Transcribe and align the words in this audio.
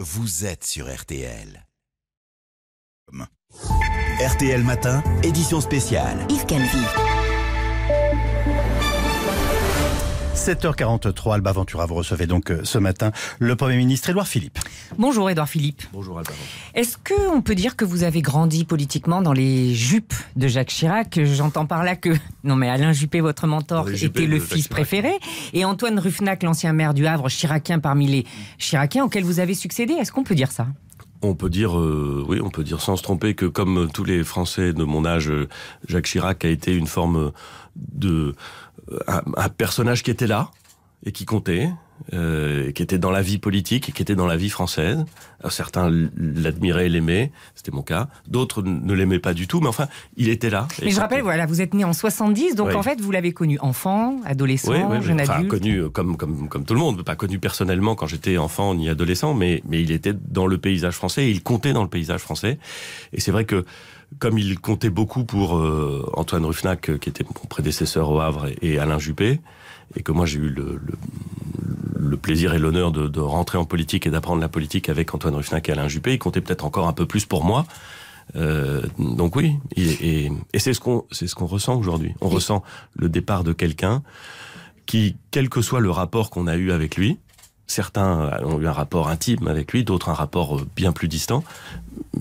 vous 0.00 0.46
êtes 0.46 0.62
sur 0.62 0.86
RTL. 0.94 1.66
RTL 4.20 4.62
Matin, 4.62 5.02
édition 5.24 5.60
spéciale. 5.60 6.24
Yves. 6.28 7.17
7h43, 10.38 11.34
Alba 11.34 11.50
Ventura, 11.50 11.84
vous 11.86 11.96
recevez 11.96 12.26
donc 12.26 12.52
euh, 12.52 12.60
ce 12.62 12.78
matin 12.78 13.10
le 13.40 13.56
Premier 13.56 13.76
ministre 13.76 14.08
Édouard 14.08 14.28
Philippe. 14.28 14.60
Bonjour 14.96 15.28
Édouard 15.28 15.48
Philippe. 15.48 15.82
Bonjour 15.92 16.16
Alba 16.16 16.30
Est-ce 16.74 16.96
qu'on 16.96 17.42
peut 17.42 17.56
dire 17.56 17.74
que 17.74 17.84
vous 17.84 18.04
avez 18.04 18.22
grandi 18.22 18.64
politiquement 18.64 19.20
dans 19.20 19.32
les 19.32 19.74
jupes 19.74 20.14
de 20.36 20.46
Jacques 20.46 20.68
Chirac? 20.68 21.18
J'entends 21.24 21.66
par 21.66 21.82
là 21.82 21.96
que... 21.96 22.10
Non 22.44 22.54
mais 22.54 22.70
Alain 22.70 22.92
Juppé, 22.92 23.20
votre 23.20 23.48
mentor, 23.48 23.90
était 23.90 24.26
le 24.26 24.38
fils 24.38 24.68
préféré. 24.68 25.10
Et 25.54 25.64
Antoine 25.64 25.98
Ruffnac, 25.98 26.44
l'ancien 26.44 26.72
maire 26.72 26.94
du 26.94 27.06
Havre, 27.08 27.28
chiracien 27.28 27.80
parmi 27.80 28.06
les 28.06 28.24
chiraciens 28.58 29.04
auxquels 29.04 29.24
vous 29.24 29.40
avez 29.40 29.54
succédé. 29.54 29.94
Est-ce 29.94 30.12
qu'on 30.12 30.24
peut 30.24 30.36
dire 30.36 30.52
ça? 30.52 30.68
On 31.20 31.34
peut 31.34 31.50
dire, 31.50 31.76
euh, 31.76 32.24
oui, 32.28 32.40
on 32.40 32.50
peut 32.50 32.62
dire 32.62 32.80
sans 32.80 32.96
se 32.96 33.02
tromper 33.02 33.34
que 33.34 33.46
comme 33.46 33.90
tous 33.92 34.04
les 34.04 34.22
Français 34.22 34.72
de 34.72 34.84
mon 34.84 35.04
âge, 35.04 35.30
euh, 35.30 35.48
Jacques 35.88 36.06
Chirac 36.06 36.44
a 36.44 36.48
été 36.48 36.72
une 36.72 36.86
forme 36.86 37.32
de 37.74 38.36
un, 39.06 39.22
un 39.36 39.48
personnage 39.48 40.02
qui 40.02 40.10
était 40.10 40.26
là 40.26 40.50
et 41.06 41.12
qui 41.12 41.24
comptait, 41.26 41.68
euh, 42.12 42.72
qui 42.72 42.82
était 42.82 42.98
dans 42.98 43.12
la 43.12 43.22
vie 43.22 43.38
politique 43.38 43.88
et 43.88 43.92
qui 43.92 44.02
était 44.02 44.16
dans 44.16 44.26
la 44.26 44.36
vie 44.36 44.50
française. 44.50 45.04
Alors, 45.40 45.52
certains 45.52 45.88
l'admiraient 46.16 46.86
et 46.86 46.88
l'aimaient, 46.88 47.30
c'était 47.54 47.70
mon 47.70 47.82
cas. 47.82 48.08
D'autres 48.26 48.62
ne 48.62 48.92
l'aimaient 48.94 49.20
pas 49.20 49.32
du 49.32 49.46
tout, 49.46 49.60
mais 49.60 49.68
enfin, 49.68 49.86
il 50.16 50.28
était 50.28 50.50
là. 50.50 50.66
Mais 50.82 50.90
je 50.90 50.98
rappelle, 50.98 51.22
voilà, 51.22 51.46
vous 51.46 51.60
êtes 51.60 51.74
né 51.74 51.84
en 51.84 51.92
70, 51.92 52.56
donc 52.56 52.68
Oui. 52.68 52.74
en 52.74 52.82
fait, 52.82 53.00
vous 53.00 53.12
l'avez 53.12 53.32
connu 53.32 53.58
enfant, 53.60 54.16
adolescent, 54.24 54.72
Oui, 54.72 54.78
oui, 54.88 54.96
oui. 54.98 55.06
jeune 55.06 55.20
Enfin, 55.20 55.34
adulte. 55.34 55.50
connu 55.50 55.76
euh, 55.82 55.88
comme, 55.88 56.16
comme, 56.16 56.48
comme 56.48 56.64
tout 56.64 56.74
le 56.74 56.80
monde, 56.80 57.02
pas 57.04 57.14
connu 57.16 57.38
personnellement 57.38 57.94
quand 57.94 58.06
j'étais 58.08 58.36
enfant 58.36 58.74
ni 58.74 58.88
adolescent, 58.88 59.34
mais, 59.34 59.62
mais 59.68 59.80
il 59.80 59.92
était 59.92 60.14
dans 60.14 60.46
le 60.48 60.58
paysage 60.58 60.94
français 60.94 61.26
et 61.26 61.30
il 61.30 61.44
comptait 61.44 61.72
dans 61.72 61.82
le 61.84 61.88
paysage 61.90 62.20
français. 62.20 62.58
Et 63.12 63.20
c'est 63.20 63.30
vrai 63.30 63.44
que 63.44 63.64
comme 64.18 64.38
il 64.38 64.58
comptait 64.58 64.90
beaucoup 64.90 65.24
pour 65.24 65.56
euh, 65.56 66.08
Antoine 66.14 66.44
Ruffnac, 66.44 66.90
euh, 66.90 66.98
qui 66.98 67.08
était 67.08 67.24
mon 67.24 67.46
prédécesseur 67.48 68.10
au 68.10 68.20
Havre, 68.20 68.48
et, 68.48 68.74
et 68.74 68.78
Alain 68.78 68.98
Juppé, 68.98 69.40
et 69.96 70.02
que 70.02 70.12
moi 70.12 70.26
j'ai 70.26 70.38
eu 70.38 70.48
le, 70.48 70.80
le, 70.84 70.94
le 71.98 72.16
plaisir 72.16 72.54
et 72.54 72.58
l'honneur 72.58 72.90
de, 72.90 73.06
de 73.08 73.20
rentrer 73.20 73.58
en 73.58 73.64
politique 73.64 74.06
et 74.06 74.10
d'apprendre 74.10 74.40
la 74.40 74.48
politique 74.48 74.88
avec 74.88 75.14
Antoine 75.14 75.34
Ruffnac 75.34 75.68
et 75.68 75.72
Alain 75.72 75.88
Juppé, 75.88 76.14
il 76.14 76.18
comptait 76.18 76.40
peut-être 76.40 76.64
encore 76.64 76.88
un 76.88 76.92
peu 76.92 77.06
plus 77.06 77.26
pour 77.26 77.44
moi. 77.44 77.66
Euh, 78.36 78.82
donc 78.98 79.36
oui, 79.36 79.56
et, 79.76 80.30
et 80.52 80.58
c'est 80.58 80.74
ce 80.74 80.80
qu'on 80.80 81.04
c'est 81.10 81.26
ce 81.26 81.34
qu'on 81.34 81.46
ressent 81.46 81.76
aujourd'hui. 81.76 82.14
On 82.20 82.28
ressent 82.28 82.62
le 82.94 83.08
départ 83.08 83.42
de 83.42 83.52
quelqu'un 83.54 84.02
qui, 84.84 85.16
quel 85.30 85.48
que 85.48 85.62
soit 85.62 85.80
le 85.80 85.90
rapport 85.90 86.28
qu'on 86.28 86.46
a 86.46 86.56
eu 86.56 86.70
avec 86.72 86.96
lui, 86.96 87.18
certains 87.66 88.30
ont 88.44 88.60
eu 88.60 88.66
un 88.66 88.72
rapport 88.72 89.08
intime 89.08 89.48
avec 89.48 89.72
lui, 89.72 89.84
d'autres 89.84 90.08
un 90.10 90.14
rapport 90.14 90.60
bien 90.76 90.92
plus 90.92 91.08
distant, 91.08 91.42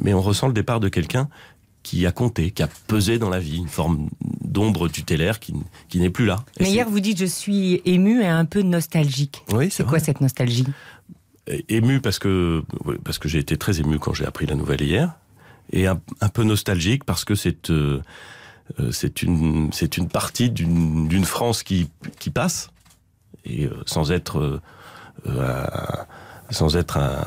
mais 0.02 0.14
on 0.14 0.22
ressent 0.22 0.48
le 0.48 0.54
départ 0.54 0.80
de 0.80 0.90
quelqu'un 0.90 1.28
qui 1.88 2.06
a 2.06 2.12
compté, 2.12 2.52
qui 2.52 2.62
a 2.64 2.68
pesé 2.88 3.18
dans 3.18 3.30
la 3.30 3.40
vie, 3.40 3.60
une 3.60 3.70
forme 3.70 4.10
d'ombre 4.44 4.90
tutélaire 4.90 5.40
qui, 5.40 5.54
qui 5.88 6.02
n'est 6.02 6.10
plus 6.10 6.26
là. 6.26 6.44
Et 6.60 6.64
Mais 6.64 6.72
hier, 6.72 6.90
vous 6.90 7.00
dites, 7.00 7.18
je 7.18 7.26
suis 7.26 7.82
ému 7.86 8.22
et 8.22 8.28
un 8.28 8.44
peu 8.44 8.62
nostalgique. 8.62 9.42
oui, 9.54 9.70
C'est 9.72 9.86
quoi 9.86 10.00
cette 10.00 10.20
nostalgie? 10.20 10.66
Ému 11.70 12.02
parce 12.02 12.20
que 12.20 12.62
parce 13.06 13.20
que 13.20 13.30
j'ai 13.30 13.40
été 13.40 13.56
très 13.56 13.80
ému 13.80 14.00
quand 14.00 14.14
j'ai 14.14 14.26
appris 14.26 14.46
la 14.46 14.56
nouvelle 14.56 14.82
hier 14.82 15.16
et 15.72 15.88
un, 15.88 15.98
un 16.20 16.28
peu 16.28 16.44
nostalgique 16.44 17.06
parce 17.06 17.24
que 17.24 17.36
c'est 17.36 17.70
euh, 17.70 18.02
euh, 18.82 18.92
c'est 18.92 19.24
une 19.24 19.72
c'est 19.72 19.96
une 19.96 20.10
partie 20.10 20.50
d'une 20.50 21.08
d'une 21.08 21.24
France 21.24 21.64
qui 21.64 21.90
qui 22.20 22.32
passe 22.32 22.70
et 23.46 23.64
euh, 23.64 23.82
sans 23.86 24.12
être 24.12 24.60
euh, 25.26 26.04
sans 26.50 26.76
être 26.78 26.98
un, 26.98 27.24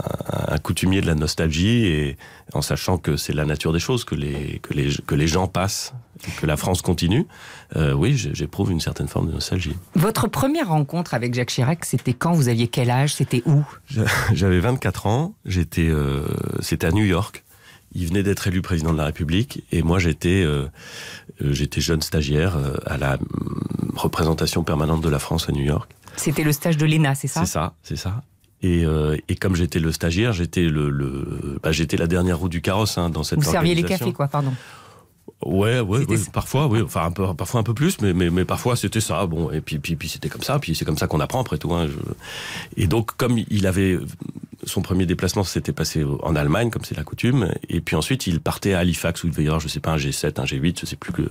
un 0.48 0.58
coutumier 0.58 1.00
de 1.00 1.06
la 1.06 1.14
nostalgie 1.14 1.86
et 1.86 2.16
en 2.54 2.62
sachant 2.62 2.96
que 2.98 3.16
c'est 3.16 3.32
la 3.34 3.44
nature 3.44 3.72
des 3.72 3.78
choses 3.78 4.04
que 4.04 4.14
les 4.14 4.58
que 4.62 4.72
les 4.74 4.90
que 5.06 5.14
les 5.14 5.26
gens 5.28 5.46
passent 5.46 5.92
que 6.38 6.46
la 6.46 6.56
France 6.56 6.82
continue 6.82 7.26
euh, 7.76 7.92
oui 7.92 8.16
j'éprouve 8.16 8.70
une 8.72 8.80
certaine 8.80 9.08
forme 9.08 9.28
de 9.28 9.32
nostalgie 9.32 9.74
Votre 9.94 10.26
première 10.28 10.68
rencontre 10.68 11.14
avec 11.14 11.34
Jacques 11.34 11.50
Chirac, 11.50 11.84
c'était 11.84 12.12
quand 12.14 12.32
Vous 12.32 12.48
aviez 12.48 12.68
quel 12.68 12.90
âge? 12.90 13.14
C'était 13.14 13.42
où? 13.46 13.62
J'a- 13.88 14.04
J'avais 14.32 14.60
24 14.60 15.06
ans, 15.06 15.34
j'étais, 15.44 15.88
euh, 15.88 16.22
c'était 16.60 16.86
à 16.86 16.90
New 16.92 17.04
York. 17.04 17.44
Il 17.92 18.06
venait 18.06 18.22
d'être 18.22 18.46
élu 18.46 18.62
président 18.62 18.92
de 18.92 18.98
la 18.98 19.04
République 19.06 19.64
et 19.72 19.82
moi 19.82 19.98
j'étais, 19.98 20.42
euh, 20.44 20.66
j'étais 21.40 21.80
jeune 21.80 22.02
stagiaire 22.02 22.56
à 22.86 22.96
la 22.98 23.14
hum, 23.14 23.92
représentation 23.96 24.62
permanente 24.64 25.00
de 25.02 25.08
la 25.08 25.18
France 25.18 25.48
à 25.48 25.52
New 25.52 25.64
York. 25.64 25.90
C'était 26.16 26.44
le 26.44 26.52
stage 26.52 26.76
de 26.76 26.86
l'ENA, 26.86 27.14
c'est 27.14 27.28
ça? 27.28 27.40
C'est 27.40 27.50
ça, 27.52 27.74
c'est 27.82 27.96
ça. 27.96 28.22
Et, 28.62 28.84
euh, 28.84 29.16
et 29.28 29.36
comme 29.36 29.56
j'étais 29.56 29.78
le 29.78 29.90
stagiaire, 29.92 30.32
j'étais 30.32 30.62
le, 30.68 30.90
le 30.90 31.58
bah, 31.62 31.72
j'étais 31.72 31.96
la 31.96 32.06
dernière 32.06 32.38
roue 32.38 32.48
du 32.50 32.60
carrosse 32.60 32.98
hein, 32.98 33.08
dans 33.10 33.22
cette 33.22 33.38
Vous 33.42 33.50
serviez 33.50 33.74
les 33.74 33.82
cafés, 33.84 34.12
quoi, 34.12 34.28
pardon. 34.28 34.52
Ouais, 35.46 35.80
ouais, 35.80 36.04
ouais, 36.06 36.16
parfois, 36.32 36.66
oui, 36.66 36.82
enfin 36.82 37.04
un 37.06 37.12
peu, 37.12 37.32
parfois 37.34 37.60
un 37.60 37.62
peu 37.62 37.72
plus, 37.72 37.98
mais 38.02 38.12
mais, 38.12 38.28
mais 38.28 38.44
parfois 38.44 38.76
c'était 38.76 39.00
ça. 39.00 39.24
Bon, 39.26 39.50
et 39.50 39.62
puis 39.62 39.78
puis 39.78 39.96
puis 39.96 40.08
c'était 40.08 40.28
comme 40.28 40.42
ça, 40.42 40.58
puis 40.58 40.74
c'est 40.74 40.84
comme 40.84 40.98
ça 40.98 41.06
qu'on 41.06 41.20
apprend 41.20 41.40
après 41.40 41.56
tout. 41.56 41.72
Hein, 41.72 41.86
je- 41.88 42.82
Et 42.82 42.86
donc 42.86 43.16
comme 43.16 43.38
il 43.48 43.66
avait 43.66 43.98
son 44.64 44.82
premier 44.82 45.06
déplacement 45.06 45.42
s'était 45.42 45.72
passé 45.72 46.04
en 46.22 46.36
Allemagne, 46.36 46.68
comme 46.68 46.84
c'est 46.84 46.96
la 46.96 47.04
coutume, 47.04 47.50
et 47.70 47.80
puis 47.80 47.96
ensuite 47.96 48.26
il 48.26 48.40
partait 48.40 48.74
à 48.74 48.80
Halifax 48.80 49.24
où 49.24 49.28
il 49.28 49.30
devait 49.30 49.44
y 49.44 49.46
avoir, 49.46 49.60
je 49.60 49.68
sais 49.68 49.80
pas, 49.80 49.92
un 49.92 49.96
G7, 49.96 50.38
un 50.38 50.44
G8, 50.44 50.80
je 50.80 50.84
sais 50.86 50.96
plus 50.96 51.12
que. 51.14 51.22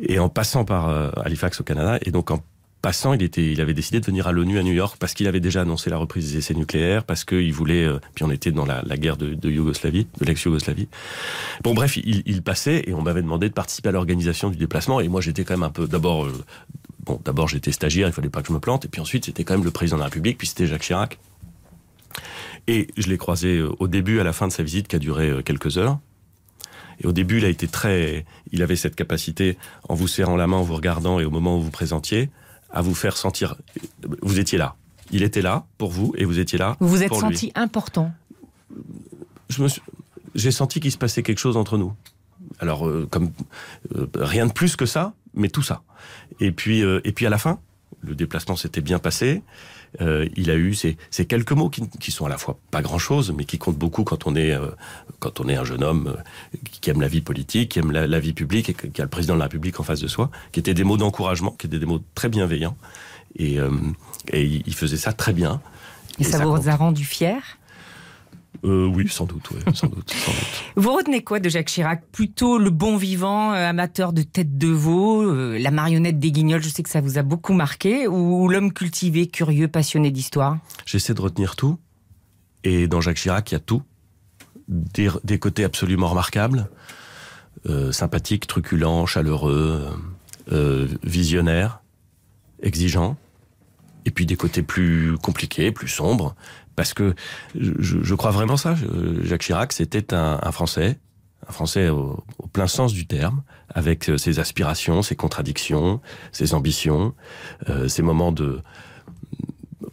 Et 0.00 0.18
en 0.18 0.30
passant 0.30 0.64
par 0.64 0.88
euh, 0.88 1.10
Halifax 1.22 1.60
au 1.60 1.64
Canada, 1.64 1.98
et 2.00 2.10
donc 2.10 2.30
en 2.30 2.42
passant, 2.84 3.14
il 3.14 3.60
avait 3.62 3.72
décidé 3.72 3.98
de 3.98 4.04
venir 4.04 4.26
à 4.26 4.32
l'ONU 4.32 4.58
à 4.58 4.62
New 4.62 4.74
York 4.74 4.98
parce 5.00 5.14
qu'il 5.14 5.26
avait 5.26 5.40
déjà 5.40 5.62
annoncé 5.62 5.88
la 5.88 5.96
reprise 5.96 6.32
des 6.32 6.38
essais 6.40 6.52
nucléaires, 6.52 7.04
parce 7.04 7.24
qu'il 7.24 7.50
voulait, 7.50 7.82
euh, 7.82 7.98
puis 8.14 8.24
on 8.24 8.30
était 8.30 8.52
dans 8.52 8.66
la, 8.66 8.82
guerre 8.98 9.16
de, 9.16 9.50
Yougoslavie, 9.50 10.06
de 10.20 10.24
l'ex-Yougoslavie. 10.26 10.88
Bon, 11.62 11.72
bref, 11.72 11.96
il, 11.96 12.42
passait 12.42 12.84
et 12.86 12.92
on 12.92 13.00
m'avait 13.00 13.22
demandé 13.22 13.48
de 13.48 13.54
participer 13.54 13.88
à 13.88 13.92
l'organisation 13.92 14.50
du 14.50 14.58
déplacement. 14.58 15.00
Et 15.00 15.08
moi, 15.08 15.22
j'étais 15.22 15.44
quand 15.44 15.54
même 15.54 15.62
un 15.62 15.70
peu. 15.70 15.88
D'abord, 15.88 16.26
euh, 16.26 16.44
bon, 17.06 17.18
d'abord 17.24 17.48
j'étais 17.48 17.72
stagiaire, 17.72 18.06
il 18.06 18.12
fallait 18.12 18.28
pas 18.28 18.42
que 18.42 18.48
je 18.48 18.52
me 18.52 18.60
plante. 18.60 18.84
Et 18.84 18.88
puis 18.88 19.00
ensuite, 19.00 19.24
c'était 19.24 19.44
quand 19.44 19.54
même 19.54 19.64
le 19.64 19.70
président 19.70 19.96
de 19.96 20.02
la 20.02 20.08
République, 20.08 20.36
puis 20.36 20.46
c'était 20.46 20.66
Jacques 20.66 20.82
Chirac. 20.82 21.18
Et 22.66 22.88
je 22.98 23.08
l'ai 23.08 23.16
croisé 23.16 23.60
euh, 23.60 23.70
au 23.78 23.88
début, 23.88 24.20
à 24.20 24.24
la 24.24 24.34
fin 24.34 24.46
de 24.46 24.52
sa 24.52 24.62
visite, 24.62 24.88
qui 24.88 24.96
a 24.96 24.98
duré 24.98 25.42
quelques 25.42 25.78
heures. 25.78 26.00
Et 27.02 27.06
au 27.06 27.12
début, 27.12 27.38
il 27.38 27.46
a 27.46 27.48
été 27.48 27.66
très. 27.66 28.26
Il 28.52 28.62
avait 28.62 28.76
cette 28.76 28.94
capacité, 28.94 29.56
en 29.88 29.94
vous 29.94 30.06
serrant 30.06 30.36
la 30.36 30.46
main, 30.46 30.58
en 30.58 30.62
vous 30.64 30.76
regardant, 30.76 31.18
et 31.18 31.24
au 31.24 31.30
moment 31.30 31.56
où 31.56 31.62
vous 31.62 31.70
présentiez, 31.70 32.28
à 32.74 32.82
vous 32.82 32.94
faire 32.94 33.16
sentir. 33.16 33.54
Vous 34.20 34.38
étiez 34.38 34.58
là. 34.58 34.74
Il 35.10 35.22
était 35.22 35.42
là 35.42 35.64
pour 35.78 35.90
vous, 35.90 36.12
et 36.16 36.24
vous 36.24 36.38
étiez 36.38 36.58
là. 36.58 36.76
Vous 36.80 36.88
vous 36.88 37.02
êtes 37.02 37.08
pour 37.08 37.22
lui 37.22 37.34
senti 37.36 37.52
important. 37.54 38.12
je 39.48 39.62
me 39.62 39.68
suis- 39.68 39.82
j'ai 40.34 40.50
senti 40.50 40.80
qu'il 40.80 40.90
se 40.90 40.98
passait 40.98 41.22
quelque 41.22 41.38
chose 41.38 41.56
entre 41.56 41.78
nous. 41.78 41.92
Alors, 42.58 42.86
euh, 42.88 43.06
comme 43.10 43.30
euh, 43.94 44.06
rien 44.16 44.46
de 44.46 44.52
plus 44.52 44.76
que 44.76 44.86
ça, 44.86 45.12
mais 45.34 45.48
tout 45.48 45.62
ça. 45.62 45.82
Et 46.40 46.50
puis, 46.52 46.82
euh, 46.82 47.00
et 47.04 47.12
puis 47.12 47.26
à 47.26 47.30
la 47.30 47.38
fin, 47.38 47.58
le 48.00 48.14
déplacement 48.14 48.56
s'était 48.56 48.80
bien 48.80 48.98
passé. 48.98 49.42
Euh, 50.00 50.28
il 50.36 50.50
a 50.50 50.54
eu 50.54 50.74
ces, 50.74 50.96
ces 51.10 51.24
quelques 51.26 51.52
mots 51.52 51.70
qui, 51.70 51.88
qui 52.00 52.10
sont 52.10 52.26
à 52.26 52.28
la 52.28 52.38
fois 52.38 52.58
pas 52.70 52.82
grand 52.82 52.98
chose, 52.98 53.32
mais 53.36 53.44
qui 53.44 53.58
comptent 53.58 53.78
beaucoup 53.78 54.04
quand 54.04 54.26
on 54.26 54.34
est 54.34 54.52
euh, 54.52 54.70
quand 55.20 55.40
on 55.40 55.48
est 55.48 55.54
un 55.54 55.64
jeune 55.64 55.84
homme 55.84 56.16
euh, 56.16 56.58
qui 56.80 56.90
aime 56.90 57.00
la 57.00 57.08
vie 57.08 57.20
politique, 57.20 57.72
qui 57.72 57.78
aime 57.78 57.92
la, 57.92 58.06
la 58.06 58.20
vie 58.20 58.32
publique 58.32 58.70
et 58.70 58.74
qui 58.74 59.00
a 59.00 59.04
le 59.04 59.10
président 59.10 59.34
de 59.34 59.38
la 59.38 59.44
République 59.44 59.78
en 59.80 59.84
face 59.84 60.00
de 60.00 60.08
soi, 60.08 60.30
qui 60.52 60.60
étaient 60.60 60.74
des 60.74 60.84
mots 60.84 60.96
d'encouragement, 60.96 61.52
qui 61.52 61.66
étaient 61.66 61.78
des 61.78 61.86
mots 61.86 62.02
très 62.14 62.28
bienveillants. 62.28 62.76
Et, 63.36 63.58
euh, 63.58 63.70
et 64.32 64.44
il, 64.44 64.74
faisait 64.74 64.96
ça 64.96 65.12
très 65.12 65.32
bien. 65.32 65.60
Et, 66.18 66.24
ça, 66.24 66.44
vous 66.44 66.54
compte. 66.54 66.68
a 66.68 66.76
rendu 66.76 67.04
fier? 67.04 67.58
Euh, 68.64 68.86
oui, 68.86 69.08
sans 69.08 69.26
doute, 69.26 69.50
ouais, 69.50 69.60
sans 69.74 69.88
doute, 69.88 70.10
sans 70.10 70.32
doute. 70.32 70.64
Vous 70.76 70.92
retenez 70.92 71.22
quoi 71.22 71.38
de 71.38 71.48
Jacques 71.48 71.68
Chirac? 71.68 72.02
Plutôt 72.12 72.58
le 72.58 72.70
bon 72.70 72.96
vivant, 72.96 73.52
euh, 73.52 73.68
amateur 73.68 74.12
de 74.12 74.22
tête 74.22 74.56
de 74.56 74.68
veau, 74.68 75.22
euh, 75.22 75.58
la 75.58 75.70
marionnette 75.70 76.18
des 76.18 76.32
guignols, 76.32 76.62
je 76.62 76.70
sais 76.70 76.82
que 76.82 76.88
ça 76.88 77.02
vous 77.02 77.18
a 77.18 77.22
beaucoup 77.22 77.52
marqué, 77.52 78.08
ou 78.08 78.48
l'homme 78.48 78.72
cultivé, 78.72 79.26
curieux, 79.26 79.68
passionné 79.68 80.10
d'histoire? 80.10 80.58
J'essaie 80.86 81.12
de 81.12 81.20
retenir 81.20 81.56
tout. 81.56 81.78
Et 82.64 82.88
dans 82.88 83.02
Jacques 83.02 83.18
Chirac, 83.18 83.50
il 83.50 83.54
y 83.54 83.56
a 83.56 83.60
tout. 83.60 83.82
Des, 84.66 85.10
des 85.24 85.38
côtés 85.38 85.62
absolument 85.62 86.08
remarquables, 86.08 86.70
euh, 87.68 87.92
sympathiques, 87.92 88.46
truculents, 88.46 89.04
chaleureux, 89.04 89.86
euh, 90.52 90.88
visionnaires, 91.02 91.80
exigeants. 92.62 93.16
Et 94.06 94.10
puis 94.10 94.26
des 94.26 94.36
côtés 94.36 94.62
plus 94.62 95.16
compliqués, 95.18 95.70
plus 95.72 95.88
sombres. 95.88 96.34
Parce 96.76 96.94
que 96.94 97.14
je, 97.54 98.14
crois 98.14 98.30
vraiment 98.30 98.56
ça. 98.56 98.74
Jacques 99.22 99.42
Chirac, 99.42 99.72
c'était 99.72 100.12
un, 100.12 100.50
Français, 100.50 100.98
un 101.48 101.52
Français 101.52 101.88
au, 101.88 102.24
au 102.38 102.46
plein 102.48 102.66
sens 102.66 102.92
du 102.92 103.06
terme, 103.06 103.42
avec 103.74 104.08
euh, 104.08 104.16
ses 104.16 104.38
aspirations, 104.38 105.02
ses 105.02 105.16
contradictions, 105.16 106.00
ses 106.32 106.54
ambitions, 106.54 107.14
euh, 107.68 107.88
ses 107.88 108.02
moments 108.02 108.32
de 108.32 108.60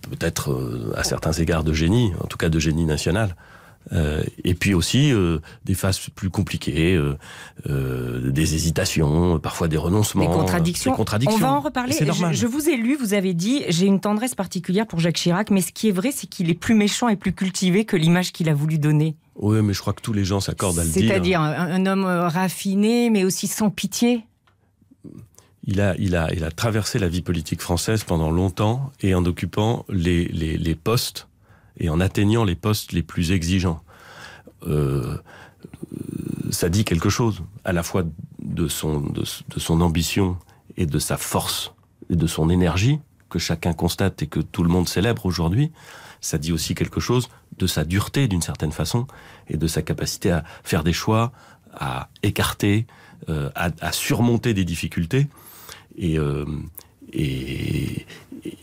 peut-être 0.10 0.52
euh, 0.52 0.94
à 0.96 1.04
certains 1.04 1.34
égards 1.34 1.64
de 1.64 1.74
génie, 1.74 2.14
en 2.20 2.28
tout 2.28 2.38
cas 2.38 2.50
de 2.50 2.60
génie 2.60 2.86
national. 2.86 3.36
Euh, 3.94 4.24
et 4.44 4.54
puis 4.54 4.74
aussi 4.74 5.12
euh, 5.12 5.40
des 5.66 5.74
phases 5.74 6.00
plus 6.14 6.30
compliquées, 6.30 6.96
euh, 6.96 7.18
euh, 7.68 8.30
des 8.32 8.54
hésitations, 8.56 9.40
parfois 9.40 9.68
des 9.68 9.78
renoncements, 9.78 10.22
Des 10.22 10.32
contradictions. 10.34 10.92
des 10.92 10.98
contradictions. 10.98 11.36
On 11.38 11.42
va 11.42 11.52
en 11.54 11.60
reparler. 11.62 11.94
C'est 11.94 12.06
Je, 12.06 12.12
normal. 12.12 12.34
je 12.34 12.46
vous 12.46 12.70
ai 12.70 12.78
lu, 12.78 12.96
vous 12.96 13.14
avez 13.14 13.34
dit, 13.34 13.64
j'ai 13.70 13.88
une 13.88 14.00
tendresse 14.00 14.36
particulière 14.36 14.86
pour 14.88 15.00
Jacques 15.00 15.16
Chirac, 15.18 15.50
mais 15.50 15.62
ce 15.62 15.72
qui 15.72 15.90
est 15.90 15.92
vrai, 15.92 16.12
c'est 16.14 16.28
qu'il 16.28 16.50
est 16.50 16.54
plus 16.54 16.76
méchant 16.76 17.10
et 17.10 17.16
plus 17.16 17.34
cultivé 17.34 17.84
que 17.86 17.98
l'image 17.98 18.32
qu'il 18.32 18.50
a 18.50 18.54
voulu 18.54 18.78
donner. 18.78 19.16
Oui, 19.36 19.62
mais 19.64 19.74
je 19.74 19.80
crois 19.82 19.94
que 19.94 20.02
tous 20.02 20.14
les 20.14 20.26
gens 20.26 20.40
s'accordent 20.40 20.78
à 20.80 20.84
le 20.84 20.90
dire. 20.90 21.08
C'est-à-dire 21.10 21.42
un, 21.42 21.52
un 21.54 21.86
homme 21.88 22.06
raffiné, 22.06 23.10
mais 23.10 23.24
aussi 23.24 23.48
sans 23.48 23.70
pitié. 23.72 24.24
Il 25.64 25.80
a, 25.82 25.96
il, 25.98 26.16
a, 26.16 26.34
il 26.34 26.44
a 26.44 26.52
traversé 26.52 26.98
la 26.98 27.08
vie 27.08 27.22
politique 27.22 27.62
française 27.62 28.04
pendant 28.04 28.32
longtemps 28.32 28.92
et 29.02 29.14
en 29.14 29.24
occupant 29.26 29.86
les, 29.90 30.26
les, 30.26 30.58
les 30.58 30.76
postes 30.76 31.28
et 31.82 31.90
en 31.90 32.00
atteignant 32.00 32.46
les 32.46 32.56
postes 32.56 32.94
les 32.94 33.02
plus 33.02 33.32
exigeants. 33.32 33.82
Euh, 34.68 35.18
ça 36.52 36.70
dit 36.70 36.86
quelque 36.86 37.10
chose, 37.10 37.42
à 37.66 37.74
la 37.74 37.82
fois 37.84 38.04
de 38.40 38.68
son, 38.68 39.02
de, 39.02 39.24
son 39.26 39.82
ambition 39.82 40.38
et 40.78 40.86
de 40.86 41.00
sa 41.00 41.18
force 41.18 41.74
et 42.10 42.16
de 42.16 42.28
son 42.28 42.50
énergie, 42.50 43.00
que 43.30 43.40
chacun 43.40 43.74
constate 43.74 44.22
et 44.22 44.28
que 44.28 44.40
tout 44.40 44.64
le 44.64 44.70
monde 44.70 44.88
célèbre 44.88 45.26
aujourd'hui. 45.26 45.72
Ça 46.22 46.38
dit 46.38 46.52
aussi 46.52 46.76
quelque 46.76 47.00
chose 47.00 47.30
de 47.58 47.66
sa 47.66 47.84
dureté 47.84 48.28
d'une 48.28 48.44
certaine 48.44 48.72
façon 48.72 49.08
et 49.50 49.58
de 49.58 49.68
sa 49.68 49.82
capacité 49.82 50.30
à 50.32 50.44
faire 50.64 50.84
des 50.84 50.94
choix, 50.94 51.32
à 51.74 52.10
écarter, 52.22 52.86
euh, 53.30 53.50
à, 53.56 53.92
surmonter 53.92 54.54
des 54.54 54.66
difficultés. 54.66 55.28
Et, 55.98 56.20
euh, 56.20 56.46
et, 57.12 58.06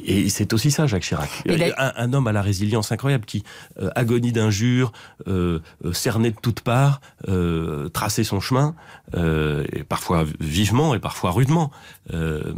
et 0.04 0.28
c'est 0.28 0.52
aussi 0.52 0.70
ça, 0.70 0.86
Jacques 0.86 1.02
Chirac. 1.02 1.30
Un, 1.78 1.92
un 1.96 2.12
homme 2.12 2.26
à 2.26 2.32
la 2.32 2.42
résilience 2.42 2.90
incroyable 2.92 3.25
qui 3.25 3.44
euh, 3.80 3.90
agonie 3.94 4.32
d'injures, 4.32 4.92
euh, 5.28 5.60
euh, 5.84 5.92
cerné 5.92 6.30
de 6.30 6.36
toutes 6.40 6.60
parts, 6.60 7.00
euh, 7.28 7.88
tracé 7.88 8.25
son 8.25 8.40
chemin, 8.40 8.75
euh, 9.14 9.64
et 9.72 9.84
parfois 9.84 10.25
vivement 10.40 10.94
et 10.94 10.98
parfois 10.98 11.30
rudement. 11.30 11.70
Euh, 12.12 12.52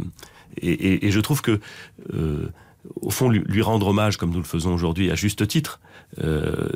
et, 0.61 0.71
et- 0.71 1.05
et 1.07 1.11
je 1.11 1.19
trouve 1.19 1.41
que, 1.41 1.59
euh, 2.13 2.49
au 3.01 3.09
fond, 3.09 3.29
lui, 3.29 3.61
rendre 3.61 3.87
hommage, 3.87 4.17
comme 4.17 4.31
nous 4.31 4.39
le 4.39 4.43
faisons 4.43 4.73
aujourd'hui, 4.73 5.11
à 5.11 5.15
juste 5.15 5.47
titre, 5.47 5.79
euh, 6.23 6.67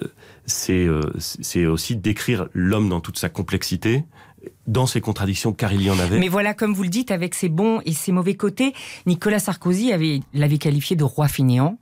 c'est 0.45 0.85
euh, 0.85 1.01
c'est 1.17 1.65
aussi 1.65 1.95
décrire 1.95 2.47
l'homme 2.53 2.89
dans 2.89 2.99
toute 3.01 3.17
sa 3.17 3.29
complexité, 3.29 4.03
dans 4.67 4.85
ses 4.85 5.01
contradictions, 5.01 5.51
car 5.53 5.73
il 5.73 5.81
y 5.81 5.89
en 5.89 5.97
avait. 5.99 6.19
Mais 6.19 6.27
voilà, 6.27 6.53
comme 6.53 6.73
vous 6.73 6.83
le 6.83 6.89
dites, 6.89 7.09
avec 7.11 7.33
ses 7.33 7.49
bons 7.49 7.81
et 7.85 7.93
ses 7.93 8.11
mauvais 8.11 8.35
côtés, 8.35 8.73
Nicolas 9.07 9.39
Sarkozy 9.39 9.91
avait- 9.91 10.19
l'avait 10.33 10.59
qualifié 10.59 10.95
de 10.95 11.03
roi 11.03 11.27
fainéant. 11.27 11.79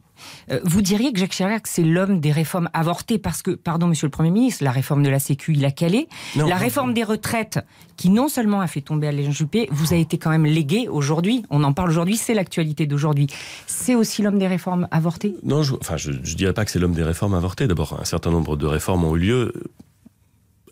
Euh, 0.52 0.60
Vous 0.64 0.82
diriez 0.82 1.12
que 1.14 1.20
Jacques 1.20 1.32
Chirac, 1.32 1.68
c'est 1.68 1.84
l'homme 1.84 2.20
des 2.20 2.32
réformes 2.32 2.70
avortées 2.74 3.18
parce 3.18 3.42
que, 3.42 3.52
pardon, 3.52 3.88
monsieur 3.88 4.08
le 4.08 4.12
Premier 4.12 4.32
ministre, 4.32 4.64
la 4.64 4.72
réforme 4.72 5.04
de 5.04 5.10
la 5.10 5.20
Sécu, 5.20 5.54
il 5.54 5.66
a 5.66 5.72
calé. 5.72 6.08
Non, 6.36 6.48
la 6.48 6.56
réforme 6.56 6.90
non. 6.90 6.94
des 6.94 7.04
retraites, 7.04 7.60
qui 7.98 8.10
non 8.10 8.28
seulement 8.28 8.62
a 8.62 8.68
fait 8.68 8.82
tomber 8.82 9.08
Alain 9.08 9.32
Juppé, 9.32 9.68
vous 9.72 9.94
a 9.94 9.98
été 9.98 10.18
quand 10.18 10.30
même 10.30 10.46
léguée 10.46 10.88
aujourd'hui. 10.88 11.44
On 11.50 11.64
en 11.64 11.74
parle 11.74 11.90
aujourd'hui, 11.90 12.18
c'est 12.18 12.34
l'actualité 12.34 12.86
d'aujourd'hui. 12.86 13.28
C'est 13.68 13.96
aussi 13.96 14.22
l'homme 14.22 14.40
des 14.40 14.48
réformes 14.48 14.88
avortées? 14.92 15.36
Non, 15.44 15.64
je, 15.64 15.76
enfin, 15.76 15.98
je, 15.98 16.12
je 16.24 16.36
dirais 16.36 16.54
pas 16.54 16.66
que 16.66 16.72
c'est 16.72 16.80
l'homme 16.80 16.94
des 16.94 17.04
réformes 17.04 17.34
avortées. 17.34 17.68
D'abord, 17.68 18.00
un 18.00 18.06
certain 18.06 18.32
nombre 18.32 18.58
de 18.58 18.66
réformes 18.66 19.04
ont 19.04 19.16
eu 19.16 19.20
lieu. 19.20 19.54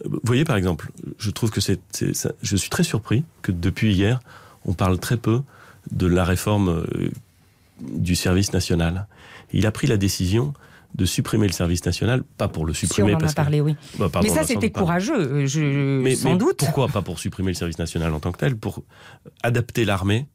Vous 0.03 0.19
voyez, 0.23 0.45
par 0.45 0.55
exemple, 0.55 0.91
je 1.19 1.29
trouve 1.29 1.51
que 1.51 1.61
c'est, 1.61 1.79
je 2.41 2.55
suis 2.55 2.69
très 2.69 2.83
surpris 2.83 3.23
que 3.43 3.51
depuis 3.51 3.93
hier, 3.93 4.19
on 4.65 4.73
parle 4.73 4.97
très 4.97 5.17
peu 5.17 5.41
de 5.91 6.07
la 6.07 6.23
réforme 6.23 6.69
euh, 6.69 7.11
du 7.81 8.15
service 8.15 8.53
national. 8.53 9.07
Il 9.53 9.65
a 9.65 9.71
pris 9.71 9.87
la 9.87 9.97
décision 9.97 10.53
de 10.95 11.05
supprimer 11.05 11.47
le 11.47 11.53
service 11.53 11.85
national, 11.85 12.23
pas 12.37 12.47
pour 12.49 12.65
le 12.65 12.73
Si 12.73 12.85
on 12.85 12.87
supprimer, 12.89 13.13
a 13.13 13.15
que- 13.17 13.33
parlé, 13.33 13.61
oui. 13.61 13.75
Bah, 13.97 14.09
pardon, 14.11 14.27
Mais 14.27 14.33
ça, 14.35 14.43
c'était 14.43 14.71
courageux, 14.71 15.15
euh, 15.17 15.45
je, 15.47 16.01
Mais, 16.01 16.15
sans 16.15 16.33
mais 16.33 16.37
doute. 16.37 16.57
Pourquoi 16.57 16.89
pas 16.89 17.01
pour 17.01 17.17
supprimer 17.19 17.49
le 17.51 17.55
service 17.55 17.79
national 17.79 18.13
en 18.13 18.19
tant 18.19 18.31
que 18.33 18.37
tel 18.39 18.57
Pour 18.57 18.83
adapter 19.41 19.85
l'armée 19.85 20.27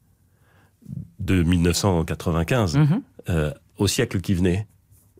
de 1.19 1.43
1995 1.43 2.77
Mhm. 2.77 3.01
euh, 3.29 3.51
au 3.77 3.87
siècle 3.87 4.19
qui 4.21 4.33
venait 4.33 4.67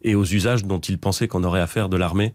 et 0.02 0.16
aux 0.16 0.26
usages 0.26 0.64
dont 0.66 0.80
il 0.80 0.98
pensait 0.98 1.28
qu'on 1.28 1.44
aurait 1.44 1.62
à 1.62 1.68
faire 1.68 1.90
de 1.90 1.98
l'armée 1.98 2.34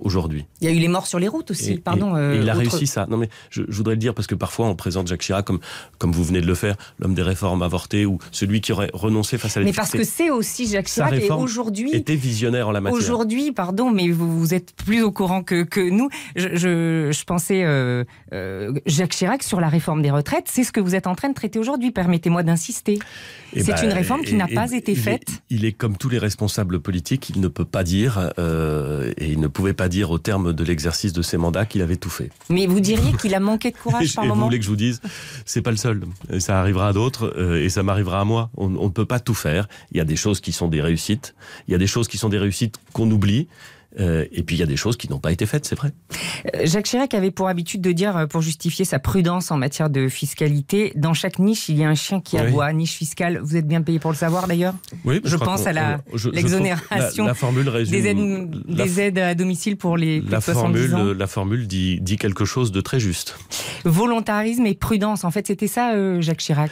aujourd'hui. 0.00 0.44
Il 0.60 0.68
y 0.68 0.70
a 0.70 0.74
eu 0.74 0.78
les 0.78 0.88
morts 0.88 1.06
sur 1.06 1.18
les 1.18 1.28
routes 1.28 1.50
aussi, 1.50 1.72
Et- 1.74 1.78
pardon. 1.78 2.16
et- 2.16 2.20
euh, 2.20 2.34
et 2.34 2.38
il 2.38 2.48
a 2.48 2.52
autre- 2.52 2.60
réussi 2.70 2.86
ça. 2.86 3.06
Non 3.10 3.16
mais 3.16 3.28
je, 3.50 3.62
je 3.68 3.76
voudrais 3.76 3.94
le 3.94 4.00
dire 4.00 4.14
parce 4.14 4.26
que 4.26 4.34
parfois 4.34 4.66
on 4.66 4.74
présente 4.76 5.06
Jacques 5.08 5.20
Chirac 5.22 5.44
comme, 5.46 5.60
comme 5.98 6.12
vous 6.12 6.24
venez 6.24 6.40
de 6.40 6.46
le 6.46 6.54
faire, 6.54 6.76
l'homme 6.98 7.14
des 7.14 7.22
réformes 7.22 7.62
avortées 7.62 8.06
ou 8.06 8.18
celui 8.32 8.60
qui 8.60 8.72
aurait 8.72 8.90
renoncé 8.92 9.38
face 9.38 9.56
à 9.56 9.60
la 9.60 9.66
Mais 9.66 9.72
parce 9.72 9.90
que 9.90 10.04
c'est 10.04 10.30
aussi 10.30 10.66
Jacques 10.68 10.86
Chirac 10.86 11.12
et 11.14 11.30
aujourd'hui, 11.30 11.90
était 11.92 12.14
visionnaire 12.16 12.68
en 12.68 12.72
la 12.72 12.80
matière. 12.80 12.98
Aujourd'hui, 12.98 13.52
pardon, 13.52 13.90
mais 13.90 14.08
vous, 14.10 14.38
vous 14.38 14.54
êtes 14.54 14.72
plus 14.74 15.02
au 15.02 15.10
courant 15.12 15.42
que, 15.42 15.62
que 15.64 15.80
nous. 15.88 16.08
Je, 16.36 16.48
je, 16.54 17.10
je 17.12 17.24
pensais 17.24 17.64
euh, 17.64 18.04
euh, 18.32 18.72
Jacques 18.86 19.10
Chirac 19.12 19.42
sur 19.42 19.60
la 19.60 19.68
réforme 19.68 20.02
des 20.02 20.10
retraites. 20.10 20.46
C'est 20.48 20.64
ce 20.64 20.72
que 20.72 20.80
vous 20.80 20.94
êtes 20.94 21.06
en 21.06 21.14
train 21.14 21.28
de 21.28 21.34
traiter 21.34 21.58
aujourd'hui. 21.58 21.90
Permettez-moi 21.90 22.42
d'insister. 22.42 22.98
Eh 23.54 23.62
C'est 23.62 23.72
ben, 23.72 23.84
une 23.84 23.92
réforme 23.92 24.22
qui 24.22 24.34
n'a 24.34 24.46
pas 24.46 24.70
été 24.72 24.92
il 24.92 24.98
est- 24.98 25.00
faite. 25.00 25.28
Il 25.50 25.64
est 25.64 25.72
comme 25.72 25.96
tous 25.96 26.08
les 26.08 26.18
responsables 26.18 26.80
politiques, 26.80 27.30
il 27.34 27.40
ne 27.40 27.48
peut 27.48 27.64
pas 27.64 27.82
dire, 27.84 28.30
euh, 28.38 29.12
et 29.16 29.28
il 29.32 29.40
ne 29.40 29.46
pouvait 29.48 29.72
pas 29.72 29.87
dire 29.88 30.10
au 30.10 30.18
terme 30.18 30.52
de 30.52 30.64
l'exercice 30.64 31.12
de 31.12 31.22
ses 31.22 31.36
mandats 31.36 31.66
qu'il 31.66 31.82
avait 31.82 31.96
tout 31.96 32.10
fait. 32.10 32.30
Mais 32.50 32.66
vous 32.66 32.80
diriez 32.80 33.12
qu'il 33.14 33.34
a 33.34 33.40
manqué 33.40 33.70
de 33.70 33.76
courage 33.76 34.10
Et 34.12 34.14
par 34.14 34.24
vous 34.24 34.30
moment. 34.30 34.44
voulez 34.46 34.58
que 34.58 34.64
je 34.64 34.70
vous 34.70 34.76
dise, 34.76 35.00
c'est 35.44 35.62
pas 35.62 35.70
le 35.70 35.76
seul. 35.76 36.02
Ça 36.38 36.60
arrivera 36.60 36.88
à 36.88 36.92
d'autres 36.92 37.34
euh, 37.36 37.62
et 37.62 37.68
ça 37.68 37.82
m'arrivera 37.82 38.20
à 38.20 38.24
moi. 38.24 38.50
On 38.56 38.68
ne 38.68 38.88
peut 38.88 39.06
pas 39.06 39.20
tout 39.20 39.34
faire. 39.34 39.68
Il 39.92 39.98
y 39.98 40.00
a 40.00 40.04
des 40.04 40.16
choses 40.16 40.40
qui 40.40 40.52
sont 40.52 40.68
des 40.68 40.80
réussites. 40.82 41.34
Il 41.66 41.72
y 41.72 41.74
a 41.74 41.78
des 41.78 41.86
choses 41.86 42.08
qui 42.08 42.18
sont 42.18 42.28
des 42.28 42.38
réussites 42.38 42.76
qu'on 42.92 43.10
oublie. 43.10 43.48
Euh, 44.00 44.26
et 44.30 44.42
puis 44.44 44.56
il 44.56 44.58
y 44.60 44.62
a 44.62 44.66
des 44.66 44.76
choses 44.76 44.96
qui 44.96 45.10
n'ont 45.10 45.18
pas 45.18 45.32
été 45.32 45.44
faites, 45.46 45.64
c'est 45.64 45.74
vrai. 45.74 45.92
Euh, 46.54 46.60
Jacques 46.64 46.84
Chirac 46.86 47.12
avait 47.14 47.30
pour 47.30 47.48
habitude 47.48 47.80
de 47.80 47.90
dire, 47.92 48.16
euh, 48.16 48.26
pour 48.26 48.40
justifier 48.42 48.84
sa 48.84 48.98
prudence 48.98 49.50
en 49.50 49.56
matière 49.56 49.90
de 49.90 50.08
fiscalité, 50.08 50.92
dans 50.94 51.14
chaque 51.14 51.38
niche, 51.38 51.68
il 51.68 51.78
y 51.78 51.84
a 51.84 51.88
un 51.88 51.94
chien 51.94 52.20
qui 52.20 52.36
Oui. 52.36 52.42
aboie. 52.42 52.72
Niche 52.72 52.92
fiscale, 52.94 53.40
vous 53.42 53.56
êtes 53.56 53.66
bien 53.66 53.82
payé 53.82 53.98
pour 53.98 54.10
le 54.12 54.16
savoir 54.16 54.46
d'ailleurs? 54.46 54.74
Oui, 55.04 55.20
Je 55.24 55.36
pense 55.36 55.66
à 55.66 55.72
la- 55.72 56.00
l'exonération 56.32 57.24
la, 57.24 57.30
la 57.30 57.34
formule 57.34 57.68
résume, 57.68 58.00
des, 58.00 58.06
aides, 58.08 58.18
la, 58.68 58.84
des 58.84 59.00
aides 59.00 59.18
à 59.18 59.34
domicile 59.34 59.76
pour 59.76 59.96
les 59.96 60.20
plus 60.20 60.30
la 60.30 60.38
de 60.38 60.44
70 60.44 60.88
formule, 60.88 60.94
ans. 60.94 61.14
la 61.18 61.26
formule 61.26 61.66
dit, 61.66 62.00
dit 62.00 62.16
quelque 62.16 62.44
chose 62.44 62.72
de 62.72 62.80
très 62.80 63.00
juste. 63.00 63.36
Volontarisme 63.84 64.66
et 64.66 64.74
prudence, 64.74 65.24
en 65.24 65.30
fait, 65.30 65.46
c'était 65.46 65.66
ça, 65.66 65.92
euh, 65.94 66.20
Jacques 66.20 66.38
Chirac? 66.38 66.70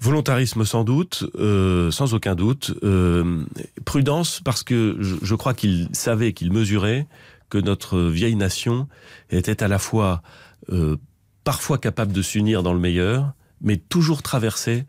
Volontarisme 0.00 0.64
sans 0.64 0.84
doute, 0.84 1.24
euh, 1.38 1.90
sans 1.90 2.14
aucun 2.14 2.34
doute. 2.34 2.72
Euh, 2.82 3.44
prudence 3.84 4.40
parce 4.44 4.62
que 4.62 4.96
je, 5.00 5.16
je 5.22 5.34
crois 5.34 5.54
qu'il 5.54 5.88
savait, 5.92 6.32
qu'il 6.32 6.52
mesurait 6.52 7.06
que 7.48 7.58
notre 7.58 8.00
vieille 8.00 8.36
nation 8.36 8.88
était 9.30 9.62
à 9.62 9.68
la 9.68 9.78
fois 9.78 10.22
euh, 10.72 10.96
parfois 11.44 11.78
capable 11.78 12.12
de 12.12 12.22
s'unir 12.22 12.62
dans 12.62 12.72
le 12.72 12.80
meilleur, 12.80 13.32
mais 13.60 13.76
toujours 13.76 14.22
traversée 14.22 14.84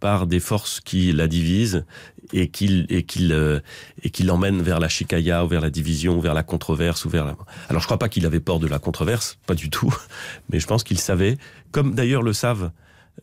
par 0.00 0.26
des 0.26 0.40
forces 0.40 0.80
qui 0.80 1.12
la 1.12 1.28
divisent 1.28 1.84
et 2.32 2.48
qui 2.48 2.86
et 2.88 3.04
qui 3.04 3.32
euh, 3.32 3.60
et 4.02 4.22
l'emmènent 4.22 4.62
vers 4.62 4.80
la 4.80 4.88
chicaya 4.88 5.44
ou 5.44 5.48
vers 5.48 5.60
la 5.60 5.70
division 5.70 6.18
ou 6.18 6.20
vers 6.20 6.34
la 6.34 6.42
controverse 6.42 7.04
ou 7.04 7.08
vers 7.08 7.24
la... 7.24 7.36
Alors 7.68 7.80
je 7.80 7.86
crois 7.86 7.98
pas 7.98 8.08
qu'il 8.08 8.26
avait 8.26 8.40
peur 8.40 8.58
de 8.58 8.66
la 8.66 8.78
controverse, 8.78 9.38
pas 9.46 9.54
du 9.54 9.70
tout, 9.70 9.94
mais 10.50 10.60
je 10.60 10.66
pense 10.66 10.84
qu'il 10.84 10.98
savait, 10.98 11.38
comme 11.70 11.94
d'ailleurs 11.94 12.22
le 12.22 12.32
savent 12.32 12.72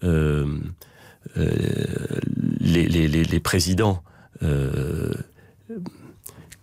euh, 0.04 0.60
les, 1.36 2.88
les, 2.88 3.40
présidents 3.40 4.04
euh, 4.44 5.14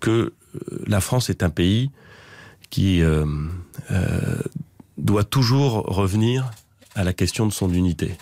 que 0.00 0.10
euh, 0.10 0.32
la 0.86 1.00
France 1.00 1.30
est 1.30 1.42
un 1.42 1.50
pays 1.50 1.90
qui 2.70 3.02
euh, 3.02 3.24
euh, 3.90 4.38
doit 4.98 5.24
toujours 5.24 5.84
revenir 5.84 6.50
à 6.94 7.04
la 7.04 7.12
question 7.12 7.46
de 7.46 7.52
son 7.52 7.72
unité. 7.72 8.16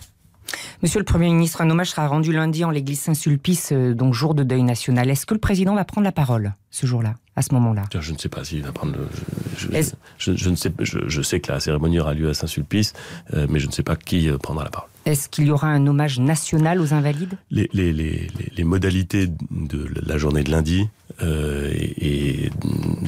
Monsieur 0.83 0.99
le 0.99 1.05
Premier 1.05 1.31
ministre, 1.31 1.61
un 1.63 1.71
hommage 1.71 1.91
sera 1.91 2.07
rendu 2.07 2.33
lundi 2.33 2.65
en 2.65 2.71
l'église 2.71 3.01
Saint-Sulpice, 3.01 3.73
euh, 3.73 3.95
donc 3.95 4.13
jour 4.15 4.35
de 4.35 4.43
deuil 4.43 4.63
national. 4.63 5.09
Est-ce 5.09 5.27
que 5.27 5.35
le 5.35 5.41
président 5.41 5.75
va 5.75 5.85
prendre 5.85 6.05
la 6.05 6.13
parole 6.13 6.55
ce 6.71 6.87
jour-là, 6.87 7.15
à 7.37 7.43
ce 7.43 7.55
moment-là? 7.55 7.85
Je 7.99 8.13
ne 8.13 8.19
sais 8.19 8.29
pas 8.29 8.45
s'il 8.45 8.63
va 8.63 8.73
prendre 8.73 8.93
le. 8.97 9.09
Je, 9.57 10.35
je, 10.35 10.51
ne 10.51 10.57
sais, 10.57 10.73
je, 10.81 10.99
je 11.07 11.23
sais 11.23 11.41
que 11.41 11.53
la 11.53 11.61
cérémonie 11.61 12.01
aura 12.01 12.15
lieu 12.15 12.29
à 12.29 12.35
Saint-Sulpice, 12.35 12.93
euh, 13.33 13.47
mais 13.49 13.61
je 13.61 13.67
ne 13.67 13.73
sais 13.73 13.83
pas 13.83 13.97
qui 13.97 14.29
euh, 14.29 14.37
prendra 14.37 14.65
la 14.65 14.71
parole. 14.71 14.89
Est-ce 15.07 15.29
qu'il 15.29 15.47
y 15.47 15.51
aura 15.51 15.69
un 15.69 15.87
hommage 15.87 16.19
national 16.19 16.81
aux 16.81 16.95
invalides? 16.95 17.35
Les, 17.51 18.65
modalités 18.65 19.29
de 19.51 19.89
la 20.07 20.17
journée 20.19 20.43
de 20.43 20.51
lundi 20.51 20.89
euh, 21.23 21.71
et, 21.75 22.47
et 22.47 22.51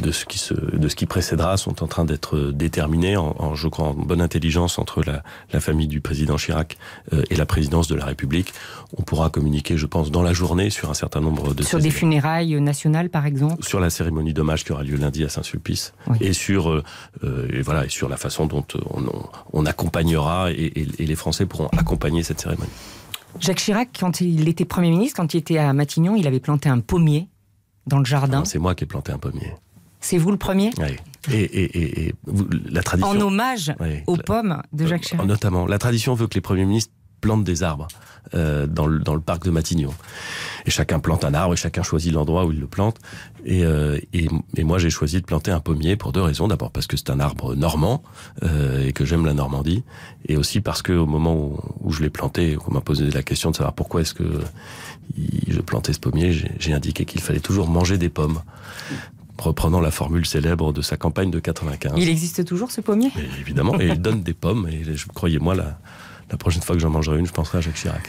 de 0.02 0.10
ce 0.12 0.25
qui 0.25 0.38
se, 0.38 0.54
de 0.54 0.88
ce 0.88 0.94
qui 0.94 1.06
précédera 1.06 1.56
sont 1.56 1.82
en 1.82 1.86
train 1.86 2.04
d'être 2.04 2.38
déterminées, 2.52 3.16
en, 3.16 3.34
en, 3.38 3.54
je 3.54 3.68
crois, 3.68 3.86
en 3.88 3.94
bonne 3.94 4.20
intelligence 4.20 4.78
entre 4.78 5.02
la, 5.04 5.22
la 5.52 5.60
famille 5.60 5.88
du 5.88 6.00
président 6.00 6.36
Chirac 6.36 6.76
euh, 7.12 7.22
et 7.30 7.36
la 7.36 7.46
présidence 7.46 7.88
de 7.88 7.94
la 7.94 8.04
République. 8.04 8.52
On 8.96 9.02
pourra 9.02 9.30
communiquer, 9.30 9.76
je 9.76 9.86
pense, 9.86 10.10
dans 10.10 10.22
la 10.22 10.32
journée 10.32 10.70
sur 10.70 10.90
un 10.90 10.94
certain 10.94 11.20
nombre 11.20 11.54
de 11.54 11.62
Sur 11.62 11.78
des 11.78 11.86
éléments. 11.86 11.98
funérailles 11.98 12.60
nationales, 12.60 13.10
par 13.10 13.26
exemple? 13.26 13.62
Sur 13.64 13.80
la 13.80 13.90
cérémonie 13.90 14.32
d'hommage 14.32 14.64
qui 14.64 14.72
aura 14.72 14.82
lieu 14.84 14.96
lundi 14.96 15.25
à 15.25 15.28
Saint-Sulpice 15.28 15.92
Oui. 16.08 16.18
et 16.20 16.32
sur 16.32 16.70
euh, 16.70 16.82
et 17.52 17.62
voilà 17.62 17.86
et 17.86 17.88
sur 17.88 18.08
la 18.08 18.16
façon 18.16 18.46
dont 18.46 18.64
on, 18.90 19.02
on, 19.52 19.66
accompagnera 19.66 20.50
et, 20.52 20.54
et- 20.75 20.86
et 20.98 21.06
les 21.06 21.16
Français 21.16 21.46
pourront 21.46 21.68
accompagner 21.76 22.22
cette 22.22 22.40
cérémonie. 22.40 22.70
Jacques 23.40 23.58
Chirac, 23.58 23.88
quand 23.98 24.20
il 24.20 24.48
était 24.48 24.64
Premier 24.64 24.90
ministre, 24.90 25.16
quand 25.16 25.34
il 25.34 25.38
était 25.38 25.58
à 25.58 25.72
Matignon, 25.72 26.16
il 26.16 26.26
avait 26.26 26.40
planté 26.40 26.68
un 26.68 26.80
pommier 26.80 27.28
dans 27.87 27.99
le 27.99 28.05
jardin. 28.05 28.45
C'est 28.45 28.59
moi 28.59 28.75
qui 28.75 28.85
ai 28.85 28.87
planté 28.87 29.12
un 29.12 29.19
pommier. 29.19 29.52
C'est 30.00 30.19
vous 30.19 30.31
le 30.31 30.37
premier 30.37 30.71
Ouais. 30.78 30.97
Et, 31.33 31.40
et, 31.43 31.78
et, 31.78 32.07
et 32.09 32.14
vous- 32.26 32.47
la 32.71 32.83
tradition. 32.83 33.11
En 33.11 33.21
hommage 33.21 33.75
aux 34.07 34.16
pommes 34.16 34.62
de 34.73 34.87
Jacques 34.87 35.02
Chirac. 35.02 35.26
Notamment. 35.26 35.66
La 35.66 35.78
tradition 35.78 36.14
veut 36.14 36.26
que 36.28 36.35
les 36.35 36.40
premiers 36.40 36.64
ministres 36.64 36.93
plantent 37.20 37.44
des 37.44 37.62
arbres 37.62 37.88
euh, 38.35 38.66
dans, 38.66 38.87
le, 38.87 38.99
dans 38.99 39.14
le 39.14 39.20
parc 39.20 39.44
de 39.44 39.50
Matignon. 39.50 39.92
Et 40.66 40.70
chacun 40.70 40.99
plante 40.99 41.25
un 41.25 41.32
arbre 41.32 41.54
et 41.54 41.56
chacun 41.56 41.82
choisit 41.85 42.12
l'endroit 42.12 42.44
où 42.44 42.52
il 42.52 42.58
le 42.58 42.66
plante. 42.66 42.99
Et, 43.44 43.64
euh, 43.64 43.99
et, 44.12 44.26
et 44.56 44.64
moi, 44.64 44.78
j'ai 44.78 44.90
choisi 44.90 45.20
de 45.20 45.25
planter 45.26 45.52
un 45.52 45.61
pommier 45.61 45.94
pour 45.96 46.11
deux 46.12 46.23
raisons. 46.23 46.49
D'abord 46.49 46.73
parce 46.73 46.87
que 46.88 46.96
c'est 46.96 47.11
un 47.11 47.20
arbre 47.20 47.54
normand 47.54 48.02
euh, 48.42 48.85
et 48.87 48.92
que 48.92 49.04
j'aime 49.04 49.25
la 49.26 49.32
Normandie. 49.35 49.85
Et 50.28 50.37
aussi 50.37 50.61
parce 50.61 50.82
que 50.82 50.92
au 50.92 51.06
moment 51.06 51.37
où, 51.37 51.61
où 51.80 51.92
je 51.92 52.02
l'ai 52.02 52.11
planté, 52.11 52.56
qu'on 52.56 52.75
m'a 52.75 52.80
posé 52.80 53.08
la 53.11 53.23
question 53.23 53.52
de 53.52 53.56
savoir 53.56 53.75
pourquoi 53.75 54.00
est-ce 54.00 54.14
que 54.14 54.40
je 55.49 55.61
plantais 55.61 55.92
ce 55.92 56.00
pommier, 56.00 56.32
j'ai- 56.32 56.73
indiqué 56.75 57.04
qu'il 57.04 57.20
fallait 57.20 57.38
toujours 57.40 57.68
manger 57.68 57.96
des 57.96 58.08
pommes. 58.08 58.40
Reprenant 59.38 59.80
la 59.80 59.90
formule 59.90 60.25
célèbre 60.26 60.73
de 60.73 60.80
sa 60.82 60.96
campagne 60.96 61.30
de 61.30 61.38
95. 61.38 61.92
Il 61.99 62.08
existe 62.08 62.44
toujours 62.46 62.70
ce 62.73 62.80
pommier? 62.80 63.11
Mais 63.14 63.25
évidemment, 63.40 63.78
et 63.78 63.87
il 63.88 64.00
donne 64.00 64.23
des 64.23 64.32
pommes. 64.35 64.66
Et 64.66 64.82
je 64.96 65.06
croyez-moi, 65.06 65.54
la, 65.54 65.78
la 66.30 66.37
prochaine 66.37 66.62
fois 66.62 66.75
que 66.76 66.83
j'en 66.83 66.90
mangerai 66.90 67.18
une, 67.18 67.26
je 67.26 67.33
penserai 67.33 67.59
à 67.59 67.61
Jacques 67.61 67.75
Chirac. 67.76 68.02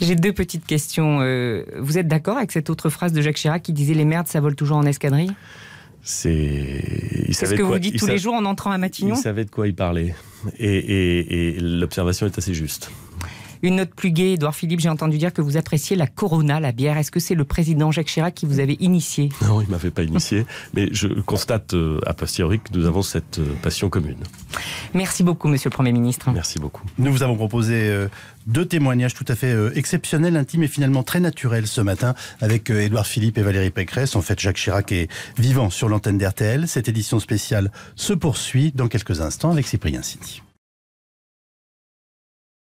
J'ai 0.00 0.14
deux 0.16 0.32
petites 0.32 0.64
questions. 0.66 1.20
Euh, 1.20 1.64
vous 1.78 1.98
êtes 1.98 2.08
d'accord 2.08 2.38
avec 2.38 2.52
cette 2.52 2.70
autre 2.70 2.88
phrase 2.88 3.12
de 3.12 3.20
Jacques 3.20 3.36
Chirac 3.36 3.62
qui 3.62 3.72
disait 3.74 3.92
les 3.94 4.06
merdes, 4.06 4.28
ça 4.28 4.40
vole 4.40 4.54
toujours 4.56 4.78
en 4.78 4.84
escadrille? 4.86 5.32
C'est. 6.02 7.30
Ce 7.32 7.44
que 7.54 7.62
quoi- 7.62 7.72
vous 7.72 7.78
dites 7.78 7.94
il 7.94 8.00
tous 8.00 8.06
sa- 8.06 8.12
les 8.12 8.18
jours 8.18 8.34
en 8.34 8.44
entrant 8.46 8.70
à 8.70 8.78
Matignon? 8.78 9.14
Il 9.16 9.20
savait 9.20 9.44
de 9.44 9.50
quoi 9.50 9.66
il 9.68 9.74
parlait. 9.74 10.14
Et, 10.58 10.66
et- 10.78 11.56
et 11.56 11.60
l'observation 11.60 12.26
est 12.26 12.38
assez 12.38 12.54
juste. 12.54 12.90
Une 13.62 13.76
note 13.76 13.94
plus 13.94 14.10
gaie, 14.10 14.32
Édouard 14.32 14.54
Philippe, 14.54 14.80
j'ai 14.80 14.88
entendu 14.88 15.18
dire 15.18 15.32
que 15.32 15.42
vous 15.42 15.56
appréciez 15.56 15.96
la 15.96 16.06
Corona, 16.06 16.60
la 16.60 16.72
bière. 16.72 16.96
Est-ce 16.96 17.10
que 17.10 17.20
c'est 17.20 17.34
le 17.34 17.44
président 17.44 17.90
Jacques 17.90 18.06
Chirac 18.06 18.34
qui 18.34 18.46
vous 18.46 18.60
avait 18.60 18.76
initié? 18.80 19.28
Non, 19.42 19.60
il 19.60 19.68
m'avait 19.68 19.90
pas 19.90 20.02
initié, 20.02 20.46
mais 20.74 20.88
je 20.92 21.08
constate 21.08 21.74
euh, 21.74 22.00
a 22.06 22.14
posteriori 22.14 22.60
que 22.60 22.76
nous 22.76 22.86
avons 22.86 23.02
cette 23.02 23.38
euh, 23.38 23.54
passion 23.62 23.88
commune. 23.90 24.18
Merci 24.94 25.22
beaucoup, 25.22 25.48
monsieur 25.48 25.68
le 25.70 25.74
Premier 25.74 25.92
ministre. 25.92 26.30
Merci 26.32 26.58
beaucoup. 26.58 26.82
Nous 26.98 27.12
vous 27.12 27.22
avons 27.22 27.36
proposé 27.36 27.74
euh, 27.74 28.08
deux 28.46 28.66
témoignages 28.66 29.14
tout 29.14 29.24
à 29.28 29.34
fait 29.34 29.52
euh, 29.52 29.70
exceptionnels, 29.74 30.36
intimes 30.36 30.62
et 30.62 30.68
finalement 30.68 31.02
très 31.02 31.20
naturels 31.20 31.66
ce 31.66 31.80
matin 31.80 32.14
avec 32.40 32.70
euh, 32.70 32.80
Édouard 32.80 33.06
Philippe 33.06 33.38
et 33.38 33.42
Valérie 33.42 33.70
Pécresse. 33.70 34.16
En 34.16 34.22
fait, 34.22 34.38
Jacques 34.40 34.56
Chirac 34.56 34.90
est 34.92 35.08
vivant 35.38 35.70
sur 35.70 35.88
l'antenne 35.88 36.18
d'RTL. 36.18 36.66
Cette 36.68 36.88
édition 36.88 37.20
spéciale 37.20 37.70
se 37.96 38.12
poursuit 38.12 38.72
dans 38.74 38.88
quelques 38.88 39.20
instants 39.20 39.50
avec 39.50 39.66
Cyprien 39.66 40.02
City. 40.02 40.42